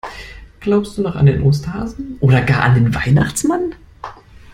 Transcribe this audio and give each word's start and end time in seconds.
Glaubst 0.61 0.97
du 0.97 1.03
noch 1.03 1.15
an 1.15 1.27
den 1.27 1.43
Osterhasen 1.43 2.17
oder 2.21 2.41
gar 2.41 2.63
an 2.63 2.73
den 2.73 2.95
Weihnachtsmann? 2.95 3.73